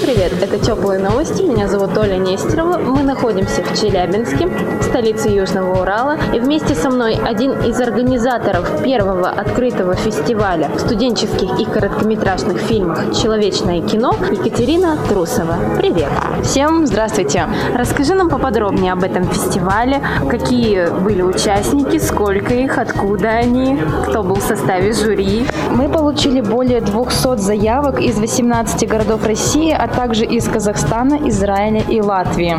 [0.00, 0.32] Всем привет!
[0.42, 1.42] Это «Теплые новости».
[1.42, 2.78] Меня зовут Оля Нестерова.
[2.78, 4.48] Мы находимся в Челябинске,
[4.80, 6.16] столице Южного Урала.
[6.34, 13.82] И вместе со мной один из организаторов первого открытого фестиваля студенческих и короткометражных фильмов «Человечное
[13.82, 15.56] кино» Екатерина Трусова.
[15.76, 16.08] Привет!
[16.44, 17.46] Всем здравствуйте!
[17.76, 20.00] Расскажи нам поподробнее об этом фестивале.
[20.30, 25.46] Какие были участники, сколько их, откуда они, кто был в составе жюри?
[25.70, 32.00] Мы получили более 200 заявок из 18 городов России, а также из Казахстана, Израиля и
[32.00, 32.56] Латвии.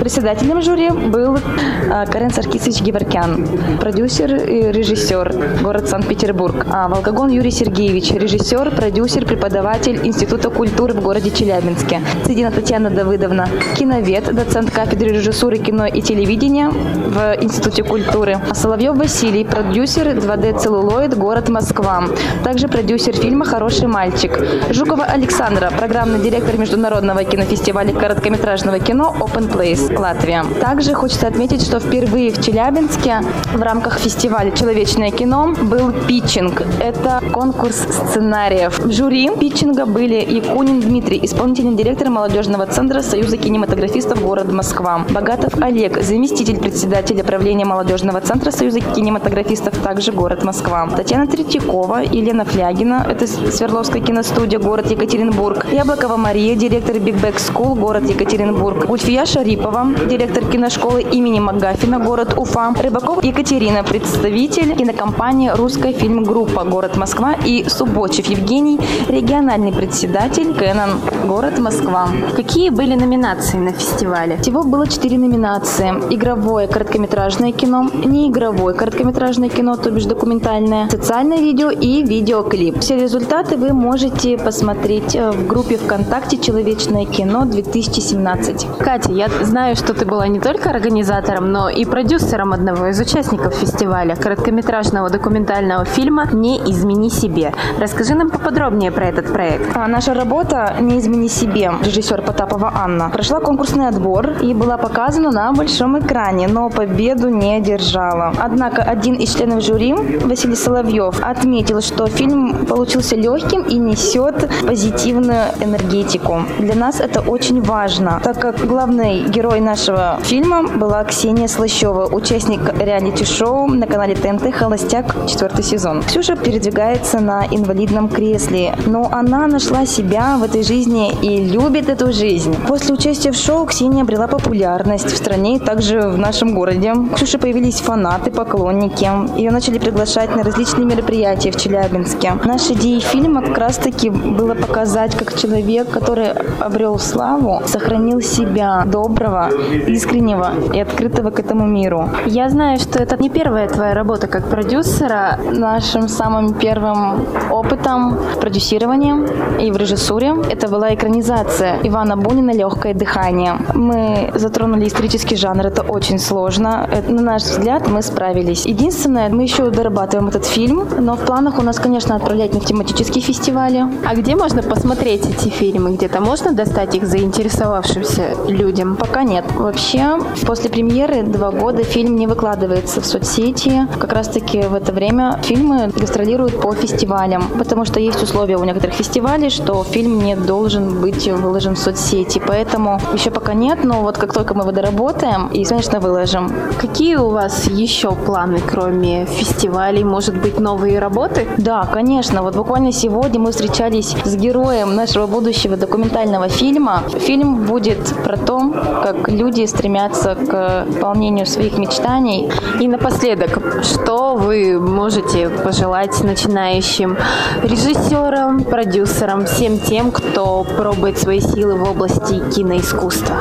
[0.00, 3.46] Председателем жюри был э, Карен Саркисович Геворкян,
[3.80, 6.66] продюсер и режиссер, город Санкт-Петербург.
[6.70, 12.00] А Волгогон Юрий Сергеевич, режиссер, продюсер, преподаватель Института культуры в городе Челябинске.
[12.24, 18.38] Цедина Татьяна Давыдовна, киновед, доцент кафедры режиссуры кино и телевидения в Институте культуры.
[18.50, 22.04] А Соловьев Василий, продюсер 2D целлулоид, город Москва.
[22.44, 24.38] Также продюсер фильма «Хороший мальчик».
[24.70, 30.44] Жукова Александра, программный директор международного кинофестиваля короткометражного кино Open Place, Латвия.
[30.60, 33.22] Также хочется отметить, что впервые в Челябинске
[33.54, 36.62] в рамках фестиваля «Человечное кино» был питчинг.
[36.80, 38.78] Это конкурс сценариев.
[38.78, 45.04] В жюри питчинга были Якунин Дмитрий, исполнительный директор молодежного центра Союза кинематографистов города Москва.
[45.10, 50.88] Богатов Олег, заместитель председателя правления молодежного центра Союза кинематографистов, также город Москва.
[50.96, 55.66] Татьяна Третьякова, Елена Флягина, это Свердловская киностудия, город Екатеринбург.
[55.70, 58.86] Яблокова Мария, директор Big Back School, город Екатеринбург.
[58.86, 62.74] Гульфия Шарипова, директор киношколы имени Магафина, город Уфа.
[62.82, 67.34] Рыбаков Екатерина, представитель кинокомпании «Русская фильм-группа», город Москва.
[67.44, 72.08] И Субочев Евгений, региональный председатель Кэнон, город Москва.
[72.34, 74.36] Какие были номинации на фестивале?
[74.38, 75.90] Всего было четыре номинации.
[76.10, 82.80] Игровое короткометражное кино, неигровое короткометражное кино, то бишь документальное, социальное видео и видеоклип.
[82.80, 88.78] Все результаты вы можете посмотреть э, в группе ВКонтакте «Человечное кино 2017».
[88.78, 93.54] Катя, я знаю, что ты была не только организатором, но и продюсером одного из участников
[93.54, 97.52] фестиваля короткометражного документального фильма «Не измени себе».
[97.78, 99.76] Расскажи нам поподробнее про этот проект.
[99.76, 105.30] А наша работа «Не измени себе» режиссер Потапова Анна прошла конкурсный отбор и была показана
[105.30, 108.32] на большом экране, но победу не одержала.
[108.38, 109.94] Однако один из членов жюри,
[110.24, 116.27] Василий Соловьев, отметил, что фильм получился легким и несет позитивную энергетику.
[116.58, 122.60] Для нас это очень важно, так как главный герой нашего фильма была Ксения Слащева, участник
[122.78, 126.02] реалити-шоу на канале ТНТ «Холостяк» четвертый сезон.
[126.02, 132.12] Ксюша передвигается на инвалидном кресле, но она нашла себя в этой жизни и любит эту
[132.12, 132.54] жизнь.
[132.66, 136.92] После участия в шоу Ксения обрела популярность в стране и также в нашем городе.
[136.92, 139.08] У Ксюши появились фанаты, поклонники.
[139.38, 142.34] Ее начали приглашать на различные мероприятия в Челябинске.
[142.44, 146.17] Наша идея фильма как раз-таки было показать, как человек, который
[146.60, 149.50] обрел славу, сохранил себя доброго,
[149.86, 152.08] искреннего и открытого к этому миру.
[152.26, 155.38] Я знаю, что это не первая твоя работа как продюсера.
[155.52, 159.14] Нашим самым первым опытом в продюсировании
[159.60, 163.54] и в режиссуре это была экранизация Ивана Бунина «Легкое дыхание».
[163.74, 166.88] Мы затронули исторический жанр, это очень сложно.
[166.90, 168.66] Это, на наш взгляд, мы справились.
[168.66, 173.22] Единственное, мы еще дорабатываем этот фильм, но в планах у нас, конечно, отправлять на тематические
[173.22, 173.84] фестивали.
[174.06, 175.96] А где можно посмотреть эти фильмы?
[176.08, 178.96] Где-то можно достать их заинтересовавшимся людям?
[178.96, 179.44] Пока нет.
[179.54, 183.86] Вообще, после премьеры два года фильм не выкладывается в соцсети.
[183.98, 188.94] Как раз-таки в это время фильмы гастролируют по фестивалям, потому что есть условия у некоторых
[188.94, 192.40] фестивалей, что фильм не должен быть выложен в соцсети.
[192.46, 196.50] Поэтому еще пока нет, но вот как только мы его доработаем, и, конечно, выложим.
[196.80, 200.04] Какие у вас еще планы, кроме фестивалей?
[200.04, 201.46] Может быть, новые работы?
[201.58, 202.40] Да, конечно.
[202.40, 207.02] Вот буквально сегодня мы встречались с героем нашего будущего документального фильма.
[207.18, 208.70] Фильм будет про то,
[209.02, 212.48] как люди стремятся к выполнению своих мечтаний.
[212.80, 217.16] И напоследок, что вы можете пожелать начинающим
[217.64, 223.34] режиссерам, продюсерам, всем тем, кто пробует свои силы в области киноискусства?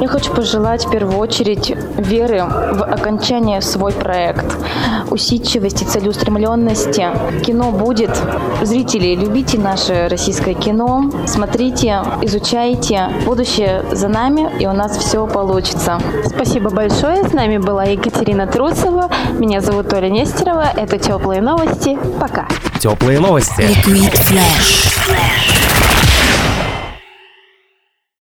[0.00, 4.44] Я хочу пожелать в первую очередь веры в окончание свой проект,
[5.10, 7.06] усидчивости, целеустремленности.
[7.44, 8.10] Кино будет.
[8.62, 13.10] Зрители, любите наше российское кино, смотрите, изучайте.
[13.24, 16.00] Будущее за нами, и у нас все получится.
[16.26, 17.28] Спасибо большое.
[17.28, 19.10] С нами была Екатерина Трусова.
[19.38, 20.72] Меня зовут Оля Нестерова.
[20.76, 21.98] Это «Теплые новости».
[22.20, 22.46] Пока.
[22.80, 23.60] Теплые новости.
[23.60, 25.61] Liquid Flash.